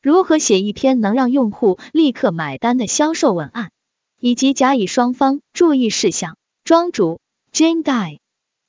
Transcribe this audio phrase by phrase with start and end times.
[0.00, 3.72] 如何写一篇能让用户立刻买单的销售文案，
[4.20, 6.36] 以及甲乙双方注意事项。
[6.62, 7.20] 庄主
[7.52, 8.18] Jane Dye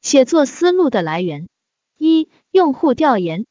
[0.01, 1.47] 写作思路的来源：
[1.97, 3.45] 一、用户调研。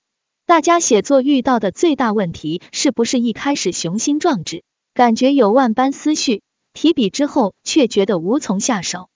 [0.44, 4.64] 大家写作遇到的最大问题是不是一开始雄心壮志，
[4.94, 6.42] 感觉有万般思绪，
[6.72, 9.08] 提笔之后却觉得无从下手，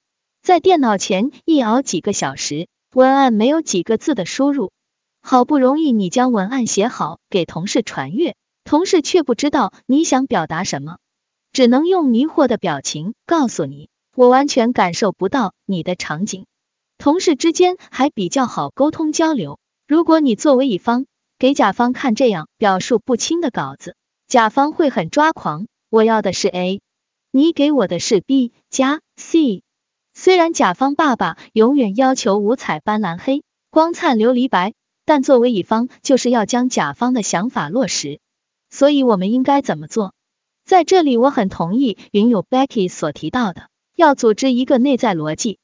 [0.42, 4.70] 在电脑前一熬几个小时，文案没有几个字的输入。
[5.22, 8.36] 好不容易你将文案写好，给同事传阅，
[8.72, 10.96] 同事却不知道你想表达什么，
[11.52, 16.46] 只能用迷惑的表情告诉你，我完全感受不到你的场景。
[16.96, 21.04] 同事之间还比较好沟通交流，如果你作为乙方
[21.38, 23.94] 给甲方看这样表述不清的稿子，
[24.26, 25.66] 甲方会很抓狂。
[25.90, 26.80] 我要的是 A，
[27.30, 29.62] 你给我的是 B 加 C。
[30.14, 34.72] 虽然甲方爸爸永远要求五彩斑斓黑，光灿琉璃白。
[35.04, 38.20] 但作为乙方，就是要将甲方的想法落实，
[38.72, 40.14] 所以我们应该怎么做？
[40.64, 45.58] 在这里，我很同意云友 Becky 所提到的，要组织一个内在逻辑。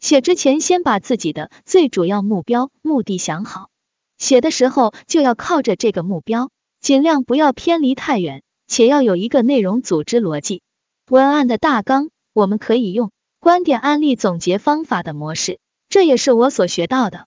[0.00, 3.68] 写之前，先把自己的最主要目标、目的想好，
[4.16, 10.62] 写的时候就要靠着这个目标，尽量不要偏离太远，且要有一个内容组织逻辑。
[11.10, 13.10] 文案的大纲，我们可以用
[13.40, 15.58] 观点、案例、总结方法的模式，
[15.90, 17.26] 这也是我所学到的。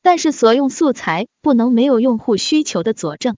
[0.00, 3.36] 但是所用素材不能没有用户需求的佐证，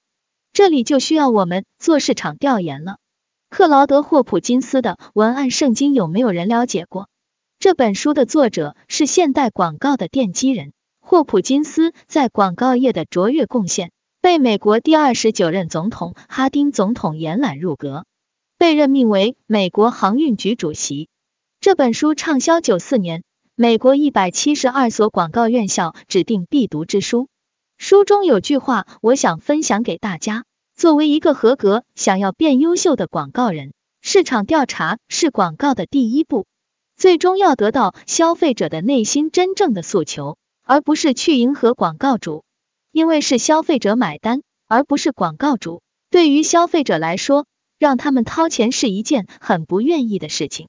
[0.61, 2.99] 这里就需要我们做市场调研了。
[3.49, 7.09] 克劳德霍普金斯的文案圣经有没有人了解过？
[7.59, 18.05] 这本书的作者是现代广告的奠基人霍普金斯，在广告业的卓越贡献，被美国第二十九任总统哈丁总统延揽入阁，
[18.59, 21.09] 被任命为美国航运局主席。
[21.63, 23.23] 这本书畅销九四年。
[23.55, 27.29] 美国一百七十二所广告院校指定必读之书。
[27.79, 30.45] 书中有句话，我想分享给大家：
[30.81, 36.47] 作为一个合格、想要变优秀的广告人，市场调查是广告的第一步。
[36.97, 42.45] 最终要得到消费者的内心真正的诉求，而不是去迎合广告主。
[42.93, 45.83] 因为是消费者买单，而不是广告主。
[46.09, 47.45] 对于消费者来说，
[47.79, 50.69] 让他们掏钱是一件很不愿意的事情。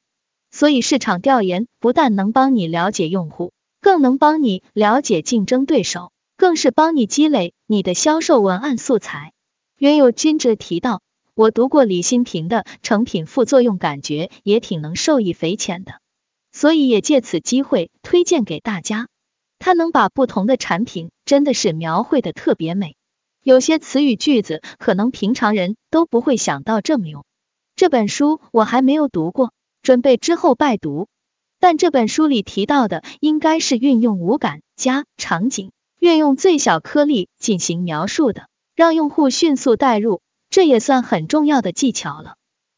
[0.51, 9.31] 所以市场调研不但能帮你了解用户，更能帮你了解竞争对手，更是帮你积累你的销售文案素材。
[9.81, 11.01] 原有金哲提到，
[11.33, 15.93] 我读过李新平的成品副作用，感觉也挺能受益匪浅的，
[16.51, 19.07] 所以也借此机会推荐给大家。
[19.57, 22.95] 他能把不同的产品真的是描绘的特别美，
[23.41, 27.25] 有些词语句子可能平常人都不会想到这么用。
[27.75, 29.51] 这本书我还没有读过。
[29.81, 31.07] 准备之后拜读，
[31.59, 38.47] 但这本书里提到的应该是运用五感加场景，运用最小颗粒进行描述的，
[38.81, 42.33] 让用户迅速带入，这也算很重要的技巧了。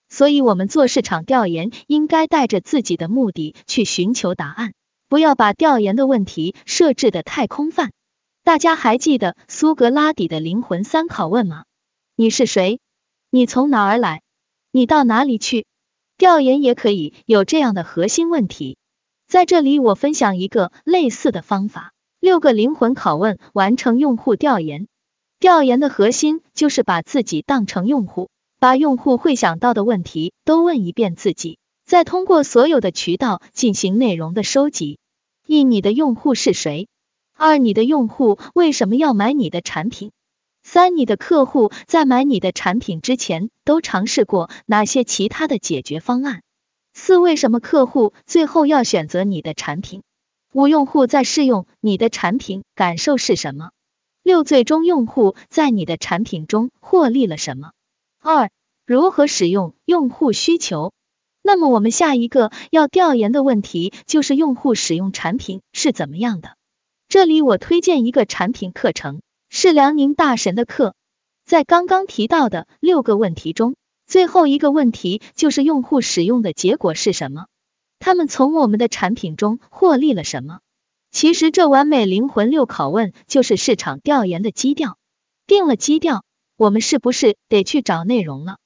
[0.09, 4.73] 所以，我们做市场调研应该带着自己的目的去寻求答案，
[5.07, 7.93] 不要把调研的问题设置的太空泛。
[8.43, 11.63] 大家还记得苏格拉底的灵魂三拷问吗？
[12.17, 12.81] 你是谁？
[13.29, 14.23] 你从哪儿来？
[14.73, 15.65] 你到哪里去？
[16.17, 18.75] 调研也可以有这样的核心问题，
[19.25, 24.89] 在这里我分享一个类似的方法，六个灵魂拷问完成用户调研。
[25.43, 28.29] 调研的核心就是把自己当成用户，
[28.61, 34.99] 把用户会想到的问题都问一遍自己，再通过所有的渠道进行内容的收集。
[35.45, 36.87] 一，你的用户是谁？
[37.35, 40.13] 二，你的用户为什么要买你的产品？
[40.63, 46.41] 三，你的客户在买你的产品之前都尝试过哪些其他的解决方案？
[46.93, 50.03] 四，为什么客户最后要选择你的产品？
[50.53, 53.71] 五，用户在试用你的产品感受是什么？
[54.23, 57.73] 六，最终用户在你的产品中获利了什么？
[58.19, 58.49] 二，
[58.85, 60.93] 如何使用用户需求？
[61.41, 66.55] 那么我们下一个要调研的问题就是用户使用产品是怎么样的？
[67.09, 69.21] 这里我推荐一个产品课程。
[69.55, 70.95] 是辽宁大神的课，
[71.45, 73.75] 在刚刚提到的六个问题中，
[74.07, 77.45] 最后一个问题就是用户使用的结果是什么？
[77.99, 80.61] 他们从我们的产品中获利了什么？
[81.13, 84.97] 其实这完美灵魂六拷问就是市场调研的基调。
[85.45, 86.25] 定了基调，
[86.57, 88.57] 我们是不是得去找内容了？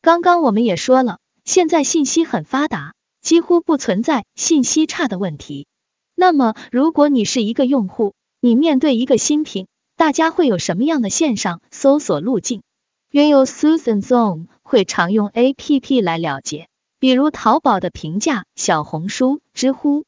[0.00, 5.66] 刚刚我们也说了，现在信息很发达，几乎不存在信息差的问题。
[6.14, 9.66] 那么如果你是一个用户，你面对一个新品。
[9.96, 12.62] 大家会有什么样的线上搜索路径？
[13.10, 16.68] 原有 Susan Zone 会常用 A P P 来了解，
[17.00, 20.04] 比如淘宝的评价、小红书、知乎；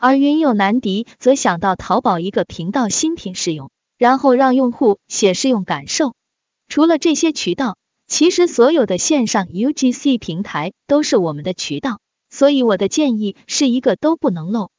[0.00, 6.14] 而云友南迪则想到淘宝一个频道新品试用，然后让用户写试用感受。
[6.68, 11.98] 除了这些渠道，其实所有的线上 UGC 平台都是我们的渠道，
[12.30, 14.70] 所以我的建议是一个都不能漏。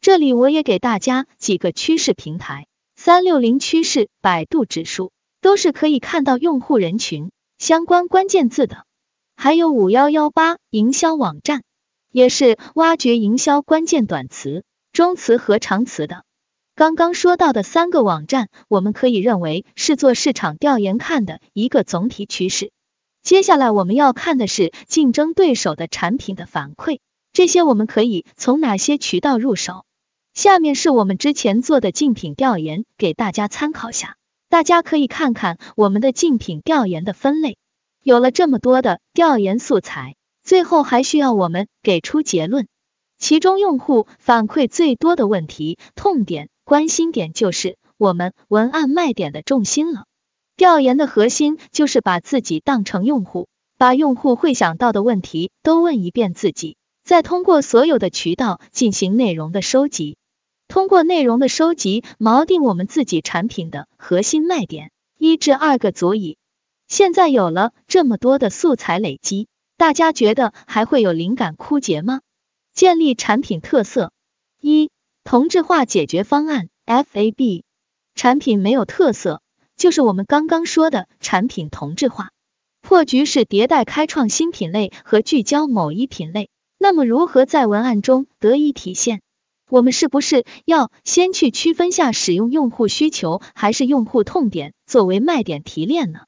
[0.00, 5.10] 这里我也给大家几个趋势平台，三六零趋势、百度指数
[5.40, 8.84] 都是可以看到用户人群相关关键字的，
[9.34, 11.64] 还有五幺幺八营销网站，
[12.12, 14.62] 也是挖掘营销关键短词、
[14.98, 16.24] 中词和长词的。
[16.74, 22.72] 刚刚说到的三个网站，我们可以认为是做市场调研看的一个总体趋势。
[23.22, 26.98] 接下来我们要看的是竞争对手的产品的反馈，
[27.32, 29.84] 这些我们可以从哪些渠道入手？
[30.34, 34.16] 下面是我们之前做的竞品调研，给大家参考下。
[34.48, 37.56] 大家可以看看我们的竞品调研的分类。
[38.02, 42.66] 有了这么多的调研素材，最后还需要我们给出结论。
[43.18, 50.04] 其中用户反馈最多的问题、痛点、关心点，就是我们文案卖点的重心了。
[50.56, 60.16] 调研的核心就是把自己当成用户，把用户会想到的问题都问一遍自己，再通过所有的渠道进行内容的收集，
[60.68, 66.38] 通过内容的收集锚定我们自己产品的核心卖点，一至二个足矣。
[66.86, 72.20] 现在有了这么多的素材累积，大家觉得还会有灵感枯竭吗？
[72.78, 74.12] 建立产品特色，
[74.60, 74.92] 一
[75.24, 77.64] 同质化解决方案 FAB，
[78.14, 79.42] 产品没有特色。
[79.76, 82.30] 就是我们刚刚说的产品同质化，
[82.80, 86.50] 破局是迭代开创新品类和聚焦某一品类。
[86.78, 89.22] 那么如何在文案中得以体现？
[89.68, 96.20] 我们是不是要先去区分下使用用户需求还是用户痛点作为卖点提炼呢？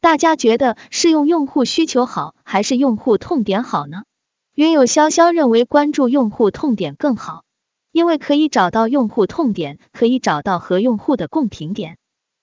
[0.00, 4.04] 大家觉得是用用户需求好还是用户痛点好呢？
[4.60, 7.44] 云友潇潇认为关注用户痛点更好，
[7.92, 11.96] 因为可以找到用户痛点，可以找到和用户的共频点。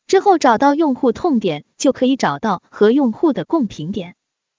[0.08, 4.16] 之后找到用户痛点，就可以找到和用户的共频点。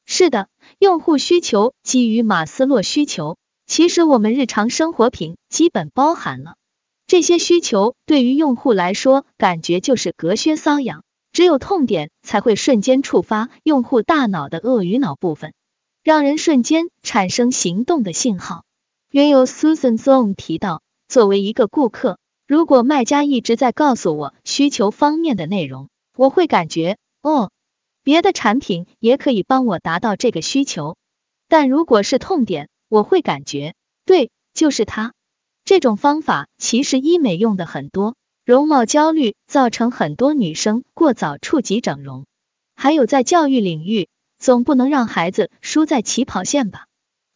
[0.07, 0.47] 是的，
[0.79, 6.55] 用户需求基于马斯洛需求，其实我们日常生活品基本包含了
[7.09, 7.97] 这些需求。
[8.07, 11.03] 对于用户来说，感觉就是隔靴搔痒，
[11.33, 15.55] 只有痛点才会瞬间触发用户大脑的鳄鱼脑部分，
[16.09, 18.65] 让人瞬间产生行动的信号。
[19.11, 22.19] 原有 Susan Zong 提到，作为一个顾客。
[22.47, 27.51] 如果卖家一直在告诉我需求方面的内容，我会感觉哦，
[28.03, 30.97] 别的产品也可以帮我达到这个需求。
[31.47, 33.75] 但如果是痛点，我会感觉
[34.07, 35.13] 对，就是它。
[35.63, 38.17] 这种方法其实医美用的很多，
[38.47, 42.25] 容貌焦虑造成很多女生过早触及整容。
[42.75, 44.09] 还有在教育领域，
[44.39, 46.87] 总不能让孩子输在起跑线吧？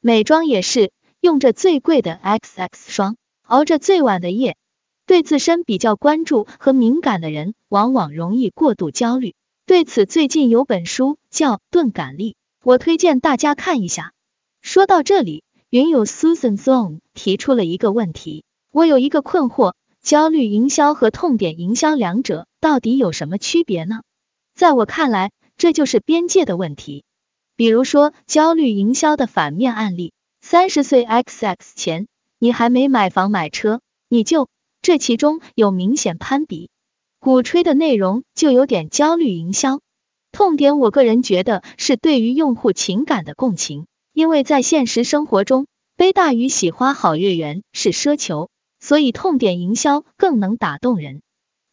[0.00, 4.56] 美妆也是，用着最贵的 XX 霜，熬着最晚的夜。
[5.04, 9.34] 对自身比较关注和敏感的人，往往容易过度焦虑。
[9.66, 12.32] 对此，最近有本书叫《钝感力》，
[12.62, 14.12] 我推荐大家看一下。
[14.60, 24.02] 说到这里，云友 Susan Zong 提出了一个问题，我有一个困惑：焦虑营销和痛点营销两者到底有什么区别呢？
[24.54, 27.04] 在我看来，这就是边界的问题。
[27.54, 32.08] 比如说，焦虑营销的反面案例：三十岁 XX 前，
[32.40, 34.48] 你还没买房买车，你就。
[34.80, 36.68] 这其中有明显攀比，
[37.20, 39.78] 鼓吹的内容就有点焦虑营销。
[40.32, 51.22] 痛点，我个人觉得是对于用户情感的共情，因为在现实生活中，悲大于喜花好月圆是奢求，所以痛点营销更能打动人。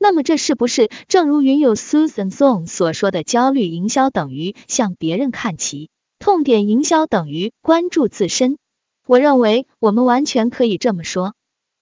[0.01, 5.89] 那么这是不是正如云友 Susan Song 所说的，焦虑营销等于向别人看齐，
[6.19, 8.57] 痛点营销等于关注自身？
[9.05, 11.35] 我认为我们完全可以这么说。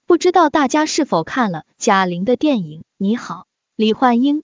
[0.08, 3.46] 不知道大家是否看了贾玲的电影《你好，
[3.76, 4.40] 李焕英》，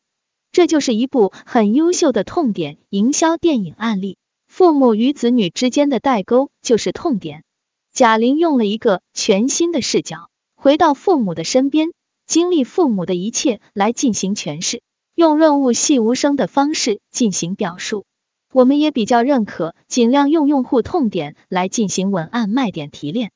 [0.51, 4.17] 这就是一部很优秀的痛点营销电影案例。
[4.45, 7.43] 父母与子女之间的代沟就是痛点。
[7.91, 11.91] 贾玲用了一个全新的视角，回到父母的身边，
[12.33, 14.81] 经历父母的一切来进行诠释，
[15.13, 18.05] 用润物细无声的方式进行表述。
[18.51, 23.31] 我们也比较认可，尽量用用户痛点来进行文案卖点提炼。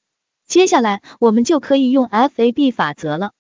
[0.48, 3.34] 接下来我们就可以用 FAB 法则了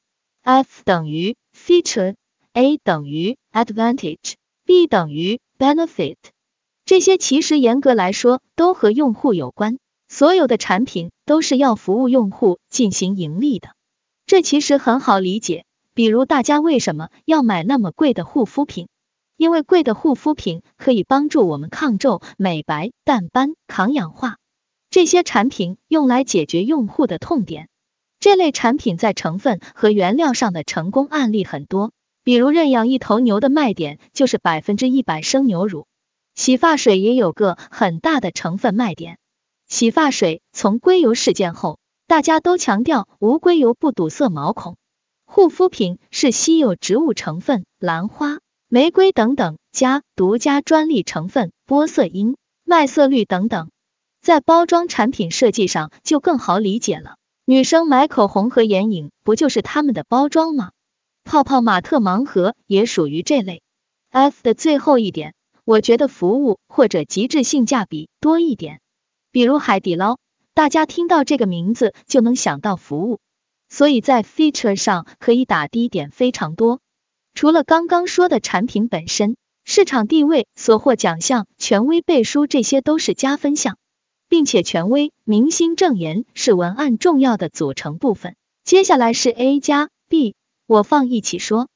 [0.43, 6.17] ，F 等于 feature，A 等于 advantage，B 等于 benefit。
[6.85, 13.69] 这些其实严格来说都和用户有关，所有的产品都是要服务用户进行盈利的。
[14.27, 18.89] 这其实很好理解，比如大家为什么要买那么贵的护肤品？
[19.37, 24.35] 因为贵的护肤品可以帮助我们抗皱、美白、淡斑、抗氧化。
[24.89, 27.69] 这些产品用来解决用户的痛点，
[28.19, 31.93] 这类产品在成分和原料上的成功案例很多，
[32.25, 35.87] 比如认养一头牛的卖点就是百分之一百生牛乳，
[36.35, 39.19] 洗发水也有个很大的成分卖点。
[39.69, 44.77] 洗发水从硅油事件后，大家都强调无硅油不堵塞毛孔。
[45.25, 53.69] 护肤品是稀有植物成分兰花、玫瑰等等加独家专利成分玻色因、麦色绿等等，
[54.21, 57.17] 在包装产品设计上就更好理解了。
[57.43, 60.71] 女生买口红和眼影，不就是他们的包装吗？
[61.25, 63.61] 泡泡玛特盲盒也属于这类。
[64.11, 65.35] F 的最后一点，
[65.65, 68.79] 我觉得服务或者极致性价比多一点，
[69.29, 70.17] 比如海底捞，
[70.57, 73.19] 大家听到这个名字就能想到服务。
[73.69, 76.79] 所以在 feature 上可以打低点非常多。
[77.35, 83.77] 除了刚刚说的产品本身、市场地位、所获奖项、权威背书，这些都是加分项，
[84.29, 88.35] 并且权威、明星证言是文案重要的组成部分。
[88.63, 90.33] 接下来是 A 加 B，
[90.65, 91.69] 我放一起说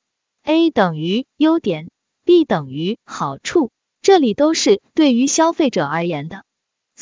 [0.43, 1.91] ，A 等于优点
[2.25, 3.69] ，B 等于好处，
[4.01, 6.45] 这里都是对于消费者而言的。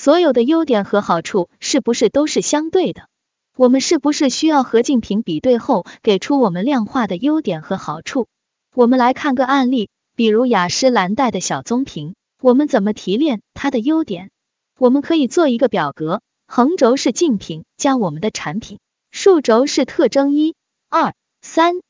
[0.02, 3.10] 所有的优点和好处是不是都是相对的？
[3.58, 8.28] 我们是不是需要和竞品比对后，给出我们量化的优点和好处？
[8.74, 14.32] 我们来看个案例，比如雅诗兰黛的小棕瓶，我们怎么提炼它的优点？
[14.78, 18.80] 我们可以做一个表格，横轴是竞品加我们的产品，
[19.12, 20.56] 竖轴是特征一、
[20.90, 21.82] 二、三。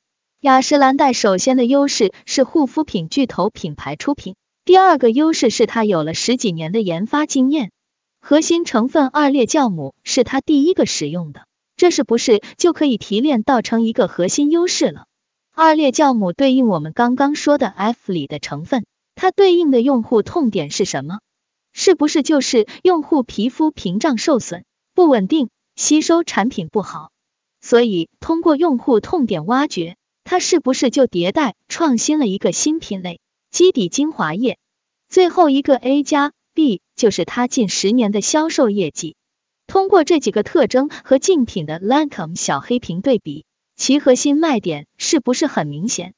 [0.41, 4.35] 雅诗兰黛首先的优势是护肤品巨头品牌出品，
[4.65, 7.69] 第二个优势是它有了十几年的研发经验，
[8.19, 11.45] 核心成分二裂酵母是它第一个使用的。
[11.75, 15.05] 这是不是就可以提炼到成一个核心优势了？
[15.53, 18.85] 二裂酵母对应我们刚刚说的 F 里的成分，
[19.15, 21.19] 它对应的用户痛点是什么？
[21.71, 27.11] 是不是就是用户皮肤屏障受损、不稳定、吸收产品不好？
[27.61, 29.95] 所以通过用户痛点挖掘，
[30.25, 33.21] 它是不是就迭代创新了一个新品类
[33.51, 34.57] 基底精华液？
[35.07, 39.15] 最后一个 A 加 B 就是它近十年的销售业绩。
[39.67, 43.45] 通过这几个特征和竞品的 Lancome 小黑瓶对比，
[43.77, 46.13] 其核心卖点是不是很明显？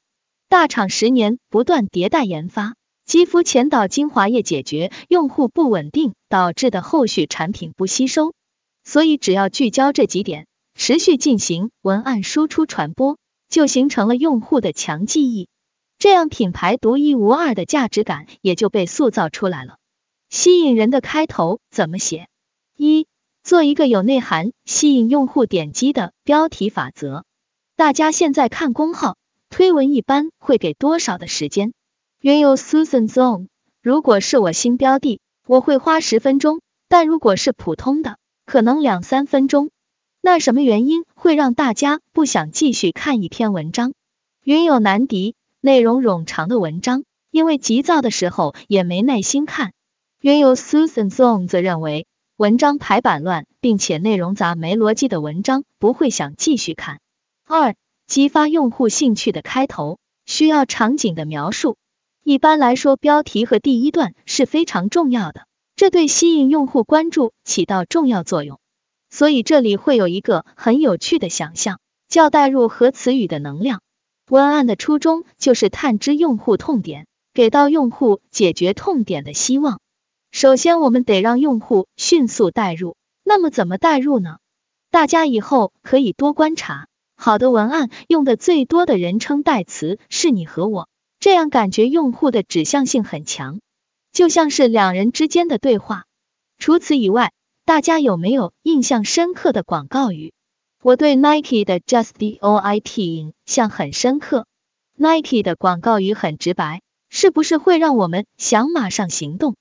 [0.48, 2.74] 大厂十年不断迭代研发，
[3.06, 8.34] 肌肤前导精华液解决用户不稳定导致的后续产品不吸收，
[8.82, 15.48] 所以只要聚焦这几点，持续进行文案输出传播，就形成了用户的强记忆，
[15.96, 19.76] 这样品牌独一无二的价值感也就被塑造出来了。
[20.32, 22.26] 吸引人的开头怎么写？
[22.74, 23.06] 一
[23.44, 27.26] 做一个有内涵、吸引用户点击的标题法则。
[27.76, 29.18] 大家现在看公号
[29.50, 31.74] 推文一般会给多少的时间？
[32.18, 33.48] 原有 Susan Zone，
[33.82, 39.68] 如果是我新标的，我会花十分钟，但如果是普通的，可能两三分钟。
[40.22, 43.92] 那什么原因会让大家不想继续看一篇文章？
[44.42, 49.74] 云有难敌，内容冗长的文章，因为急躁的时候也没耐心看。
[50.22, 52.06] 原有 Susan Zong 则认为。
[52.36, 57.00] 文章排版乱，并且内容杂没逻辑的文章不会想继续看。
[57.44, 57.74] 二、
[58.06, 61.76] 激发用户兴趣的开头需要场景的描述。
[62.22, 68.58] 一般来说，标题和第一段是非常重要的，这对吸引用户关注起到重要作用。
[69.10, 73.82] 所以这里会有一个很有趣的想象，叫代入和词语的能量。
[74.28, 79.80] 文案的初衷就是探知用户痛点，给到用户解决痛点的希望。
[80.32, 82.96] 首先，我们得让用户迅速代入。
[83.22, 84.38] 那么怎么代入呢？
[84.90, 90.88] 大家以后可以多观察，好的文案用的最多的人称代词是你和我，
[91.20, 93.60] 这样感觉用户的指向性很强，
[94.10, 96.06] 就像是两人之间的对话。
[96.58, 97.32] 除此以外，
[97.66, 100.32] 大家有没有印象深刻的广告语？
[100.82, 104.46] 我对 Nike 的 Just Do It 印象很深刻。
[104.96, 109.56] Nike 的广告语很直白，是不是会让我们想马上行动？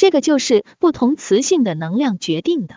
[0.00, 2.76] 这个就是不同词性的能量决定的，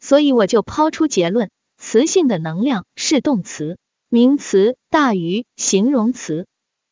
[0.00, 1.48] 所以我就抛出结论：
[1.78, 3.78] 词性的能量是动词、
[4.10, 6.46] 名词大于形容词，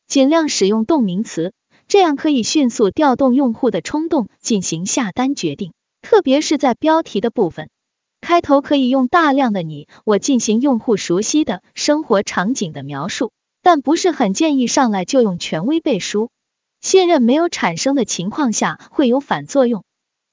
[0.07, 1.53] 尽量使用动名词，
[1.87, 5.73] 这样可以迅速调动用户的冲动进行下单决定。
[6.01, 7.69] 特别是在标题的部分，
[8.19, 13.31] 开头可以用大量的你我进行用户熟悉的生活场景的描述，
[13.61, 16.31] 但不是很建议上来就用权威背书。
[16.87, 19.83] 信任没有产生的情况下会有反作用。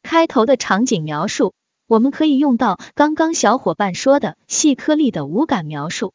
[0.05, 1.53] 开头的场景描述，
[1.89, 6.13] 我们可以用到刚刚小伙伴说的细颗粒的五感描述，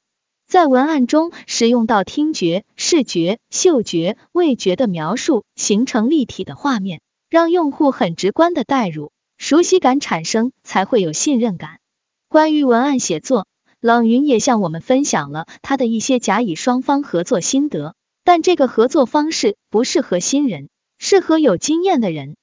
[0.47, 11.79] 在文案中使用到听觉、视觉、嗅觉、味觉的描述，形成立体的画面，让用户很直观的代入，熟悉感产生，才会有信任感。
[12.29, 13.45] 关于文案写作，
[13.81, 17.93] 冷云也向我们分享了他的一些甲乙双方合作心得。
[18.29, 20.69] 但这个合作方式不适合新人，
[20.99, 22.35] 适合有经验的人。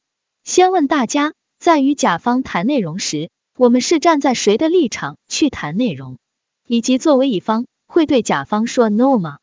[0.43, 6.19] 先问大家，在与甲方谈内容时，我们是站在谁的立场去谈内容，
[6.67, 9.39] 以及作为乙方会对甲方说 no 吗？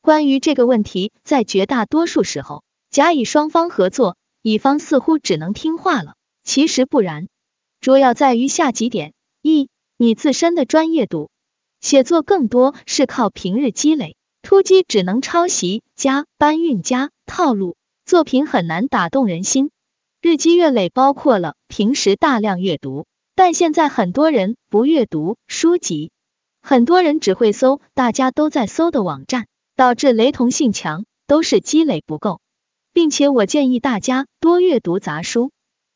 [0.00, 6.14] 关于这个问题，在绝大多数时候，甲乙双方合作，乙方似乎只能听话了。
[6.44, 7.26] 其实不然，
[7.80, 11.28] 主要在于下几点：一、你自身的专业度，
[11.80, 14.14] 写作更多是靠平日积累，
[14.48, 17.76] 突击只能抄袭加搬运加套路，
[18.06, 19.70] 作品很难打动人心。
[20.22, 26.12] 日积月累包括了平时大量阅读，但现在很多人不阅读书籍，
[26.62, 32.40] 很多人只会搜大家都在搜的网站，导致雷同性强，都是积累不够。
[32.94, 35.50] 并且我建议大家多阅读杂书，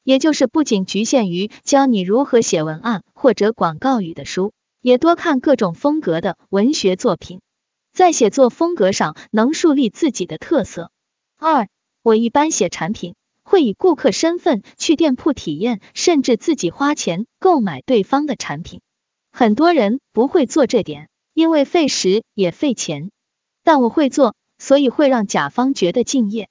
[0.04, 7.40] 也就是不仅局限于教你如何写文案或者广告语的书，也多看各种风格的文学作品，
[7.92, 10.90] 在写作风格上能树立自己的特色。
[11.36, 11.68] 二，
[12.02, 13.14] 我一般写产品。
[13.44, 18.80] 会以顾客身份去店铺体验，甚至自己花钱购买对方的产品。
[19.32, 23.10] 很多人不会做这点，因为费时也费钱。
[23.64, 26.48] 但我会做，所以会让甲方觉得敬业。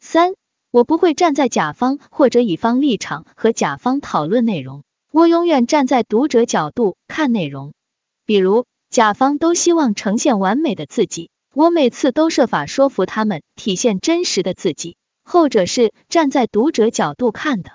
[0.00, 0.34] 三，
[0.70, 7.72] 我不会站在甲方或者乙方立场和甲方讨论内容，我永远站在读者角度看内容。
[8.26, 14.96] 比如，甲方都希望呈现完美的自己，我每次都设法说服他们体现真实的自己。
[15.24, 17.72] 后者是站在读者角度看的，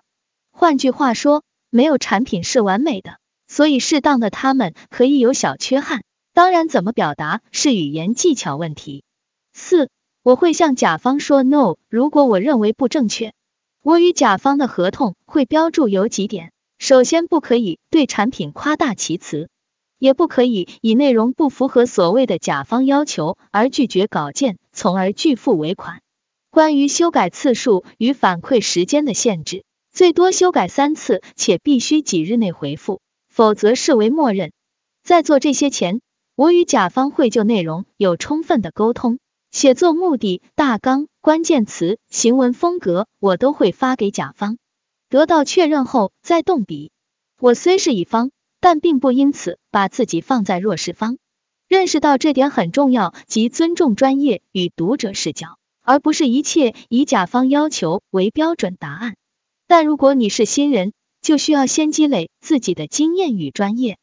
[0.49, 3.17] 换句话说，没有产品是完美的，
[3.49, 6.03] 所以适当的他们可以有小缺憾。
[6.33, 9.03] 当然，怎么表达是语言技巧问题。
[9.51, 9.89] 四，
[10.23, 13.33] 我会向甲方说 no，如果我认为不正确，
[13.83, 19.49] 我与甲方的合同会标注有几点：首先，不可以对产品夸大其词，
[19.99, 26.01] 也不可以以内容不符合所谓的甲方要求而拒绝稿件，从而拒付尾款。
[26.49, 34.51] 关于修改次数与反馈时间的限制，最多修改三次，且必须几日内回复，否则视为默认。
[35.03, 36.01] 在做这些前，
[36.35, 39.19] 我与甲方会就内容有充分的沟通，
[39.51, 44.57] 写作目的、大纲、关键词、行文风格，我都会发给甲方，
[45.09, 46.91] 得到确认后再动笔。
[47.39, 51.17] 我虽是乙方，但并不因此把自己放在弱势方，
[51.67, 55.57] 认识到这点很重要，即尊重专业与读者视角。
[55.81, 59.15] 而不是一切以甲方要求为标准答案。
[59.65, 63.97] 但如果你是新人，就需要先积累自己的经验与专业。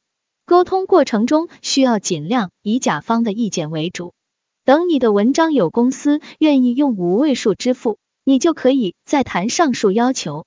[0.47, 4.15] 沟通过程中需要尽量以甲方的意见为主。
[4.65, 10.45] 等你的文章有公司愿意用五位数支付，你就可以再谈上述要求。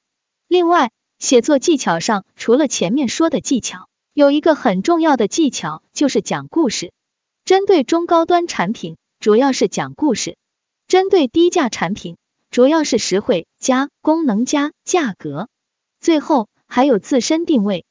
[0.49, 3.87] 另外，写作技巧上，除了前面说的技巧，
[4.19, 6.91] 有一个很重要的技巧就是讲故事。
[7.45, 10.35] 针对中高端产品，主要是讲故事。
[10.89, 12.17] 针对低价产品，
[12.51, 15.47] 主要是实惠加功能加价格，
[16.01, 17.85] 最后还有自身定位。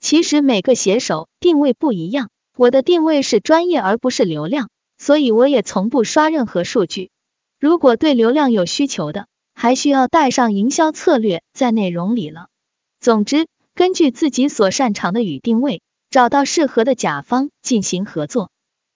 [0.00, 7.10] 其实每个写手定位不一样，我的定位是专业而不是流量，所以我也从不刷任何数据。
[7.60, 12.46] 如果对流量有需求的，还需要带上营销策略在内容里了。
[13.00, 18.52] 总之，根据自己所擅长的与定位，找到适合的甲方进行合作。